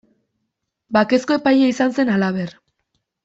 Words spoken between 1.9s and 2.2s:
zen